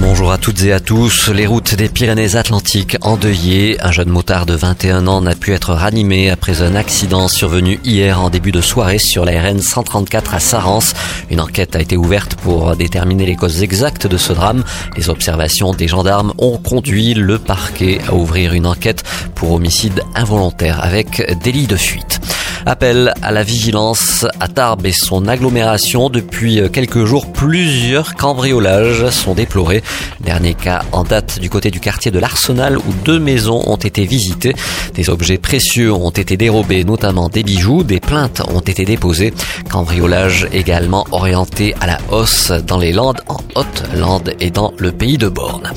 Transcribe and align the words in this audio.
Bonjour 0.00 0.32
à 0.32 0.38
toutes 0.38 0.62
et 0.62 0.72
à 0.72 0.80
tous. 0.80 1.28
Les 1.28 1.46
routes 1.46 1.74
des 1.74 1.88
Pyrénées-Atlantiques 1.88 2.96
endeuillées. 3.02 3.76
Un 3.80 3.92
jeune 3.92 4.08
motard 4.08 4.46
de 4.46 4.54
21 4.54 5.06
ans 5.06 5.20
n'a 5.20 5.34
pu 5.34 5.52
être 5.52 5.74
ranimé 5.74 6.30
après 6.30 6.62
un 6.62 6.74
accident 6.74 7.28
survenu 7.28 7.78
hier 7.84 8.20
en 8.20 8.30
début 8.30 8.52
de 8.52 8.60
soirée 8.60 8.98
sur 8.98 9.24
la 9.24 9.40
RN 9.40 9.60
134 9.60 10.34
à 10.34 10.40
Sarance. 10.40 10.94
Une 11.30 11.40
enquête 11.40 11.76
a 11.76 11.80
été 11.80 11.96
ouverte 11.96 12.34
pour 12.36 12.74
déterminer 12.74 13.26
les 13.26 13.36
causes 13.36 13.62
exactes 13.62 14.06
de 14.06 14.16
ce 14.16 14.32
drame. 14.32 14.64
Les 14.96 15.10
observations 15.10 15.72
des 15.72 15.88
gendarmes 15.88 16.32
ont 16.38 16.58
conduit 16.58 17.14
le 17.14 17.38
parquet 17.38 18.00
à 18.08 18.14
ouvrir 18.14 18.54
une 18.54 18.66
enquête 18.66 19.04
pour 19.34 19.52
homicide 19.52 20.02
involontaire 20.14 20.82
avec 20.82 21.38
délit 21.42 21.66
de 21.66 21.76
fuite. 21.76 22.20
Appel 22.64 23.12
à 23.22 23.32
la 23.32 23.42
vigilance 23.42 24.24
à 24.38 24.46
Tarbes 24.46 24.86
et 24.86 24.92
son 24.92 25.26
agglomération. 25.26 26.10
Depuis 26.10 26.60
quelques 26.72 27.04
jours, 27.04 27.32
plusieurs 27.32 28.14
cambriolages 28.14 29.10
sont 29.10 29.34
déplorés. 29.34 29.82
Dernier 30.20 30.54
cas 30.54 30.82
en 30.92 31.02
date 31.02 31.40
du 31.40 31.50
côté 31.50 31.70
du 31.72 31.80
quartier 31.80 32.12
de 32.12 32.20
l'Arsenal 32.20 32.78
où 32.78 32.92
deux 33.04 33.18
maisons 33.18 33.62
ont 33.66 33.76
été 33.76 34.04
visitées. 34.04 34.54
Des 34.94 35.10
objets 35.10 35.38
précieux 35.38 35.92
ont 35.92 36.10
été 36.10 36.36
dérobés, 36.36 36.84
notamment 36.84 37.28
des 37.28 37.42
bijoux. 37.42 37.82
Des 37.82 37.98
plaintes 37.98 38.42
ont 38.48 38.60
été 38.60 38.84
déposées. 38.84 39.34
Cambriolage 39.68 40.46
également 40.52 41.04
orienté 41.10 41.74
à 41.80 41.86
la 41.86 41.98
hausse 42.10 42.52
dans 42.66 42.78
les 42.78 42.92
Landes, 42.92 43.20
en 43.28 43.38
Haute-Lande 43.56 44.34
et 44.38 44.50
dans 44.50 44.72
le 44.78 44.92
pays 44.92 45.18
de 45.18 45.28
Borne. 45.28 45.72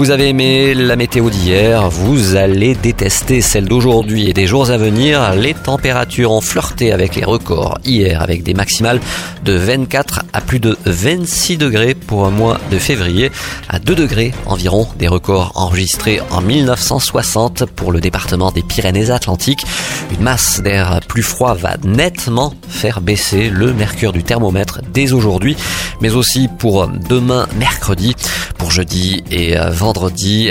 Vous 0.00 0.10
avez 0.10 0.30
aimé 0.30 0.72
la 0.72 0.96
météo 0.96 1.28
d'hier, 1.28 1.90
vous 1.90 2.34
allez 2.34 2.74
détester 2.74 3.42
celle 3.42 3.66
d'aujourd'hui 3.66 4.30
et 4.30 4.32
des 4.32 4.46
jours 4.46 4.70
à 4.70 4.78
venir. 4.78 5.34
Les 5.34 5.52
températures 5.52 6.32
ont 6.32 6.40
flirté 6.40 6.90
avec 6.90 7.16
les 7.16 7.24
records 7.24 7.78
hier 7.84 8.22
avec 8.22 8.42
des 8.42 8.54
maximales 8.54 8.98
de 9.44 9.52
24 9.52 10.22
à 10.32 10.40
plus 10.40 10.58
de 10.58 10.78
26 10.86 11.58
degrés 11.58 11.94
pour 11.94 12.24
un 12.24 12.30
mois 12.30 12.58
de 12.70 12.78
février, 12.78 13.30
à 13.68 13.78
2 13.78 13.94
degrés 13.94 14.32
environ 14.46 14.88
des 14.98 15.06
records 15.06 15.52
enregistrés 15.54 16.22
en 16.30 16.40
1960 16.40 17.66
pour 17.66 17.92
le 17.92 18.00
département 18.00 18.52
des 18.52 18.62
Pyrénées-Atlantiques. 18.62 19.66
Une 20.12 20.22
masse 20.22 20.62
d'air 20.62 21.00
plus 21.08 21.22
froid 21.22 21.52
va 21.52 21.76
nettement 21.84 22.54
faire 22.70 23.02
baisser 23.02 23.50
le 23.50 23.74
mercure 23.74 24.14
du 24.14 24.22
thermomètre 24.22 24.80
dès 24.94 25.12
aujourd'hui, 25.12 25.58
mais 26.00 26.14
aussi 26.14 26.48
pour 26.58 26.88
demain 26.88 27.46
mercredi. 27.58 28.16
Pour 28.56 28.70
jeudi 28.70 29.24
et 29.30 29.56
vendredi, 29.56 29.89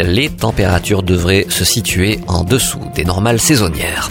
les 0.04 0.30
températures 0.30 1.04
devraient 1.04 1.46
se 1.50 1.64
situer 1.64 2.20
en 2.28 2.44
dessous 2.44 2.82
des 2.96 3.06
normales 3.06 3.40
saisonnières. 3.40 4.10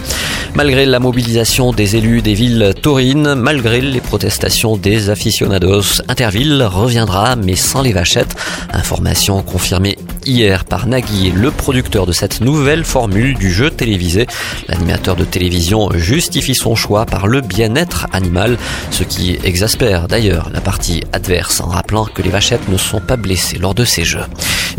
Malgré 0.54 0.86
la 0.86 0.98
mobilisation 0.98 1.72
des 1.72 1.96
élus 1.96 2.22
des 2.22 2.34
villes 2.34 2.72
taurines, 2.82 3.34
malgré 3.34 3.80
les 3.80 4.00
protestations 4.00 4.76
des 4.76 5.10
aficionados, 5.10 6.02
Interville 6.08 6.62
reviendra 6.62 7.36
mais 7.36 7.54
sans 7.54 7.82
les 7.82 7.92
vachettes. 7.92 8.34
Information 8.72 9.42
confirmée 9.42 9.98
hier 10.24 10.64
par 10.64 10.86
Nagui, 10.86 11.30
le 11.30 11.50
producteur 11.50 12.06
de 12.06 12.12
cette 12.12 12.40
nouvelle 12.40 12.84
formule 12.84 13.36
du 13.36 13.52
jeu 13.52 13.70
télévisé. 13.70 14.26
L'animateur 14.68 15.14
de 15.14 15.24
télévision 15.24 15.90
justifie 15.94 16.54
son 16.54 16.74
choix 16.74 17.06
par 17.06 17.26
le 17.26 17.40
bien-être 17.40 18.06
animal, 18.12 18.56
ce 18.90 19.04
qui 19.04 19.38
exaspère 19.44 20.08
d'ailleurs 20.08 20.50
la 20.52 20.60
partie 20.60 21.04
adverse 21.12 21.60
en 21.60 21.68
rappelant 21.68 22.06
que 22.06 22.22
les 22.22 22.30
vachettes 22.30 22.68
ne 22.68 22.78
sont 22.78 23.00
pas 23.00 23.16
blessées 23.16 23.58
lors 23.58 23.74
de 23.74 23.84
ces 23.84 24.04
jeux. 24.04 24.24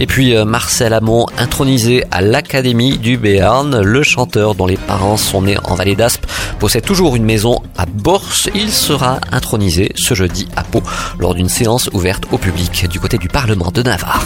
Et 0.02 0.08
puis 0.08 0.34
euh, 0.34 0.46
Marcel 0.46 0.94
Amont, 0.94 1.26
intronisé 1.38 2.06
à 2.10 2.22
l'Académie 2.22 2.98
du 2.98 3.18
Béarn, 3.18 3.82
le 3.82 4.02
chanteur 4.02 4.56
dont 4.56 4.66
les 4.66 4.78
parents 4.78 5.18
sont 5.18 5.42
nés 5.42 5.58
en 5.66 5.76
Vallée 5.76 5.98
d'Aspe, 5.98 6.26
possède 6.58 6.86
toujours 6.86 7.18
une 7.18 7.26
maison 7.26 7.62
à 7.78 7.86
Borse. 7.86 8.50
Il 8.56 8.72
sera 8.72 9.20
intronisé 9.34 9.92
ce 9.96 10.14
jeudi 10.14 10.48
à 10.56 10.64
Pau 10.64 10.82
lors 11.20 11.36
d'une 11.36 11.50
séance 11.50 11.90
ouverte 11.92 12.24
au 12.32 12.38
public 12.38 12.88
du 12.88 12.98
côté 12.98 13.18
du 13.18 13.28
Parlement 13.28 13.72
de 13.74 13.84
Navarre. 13.84 14.24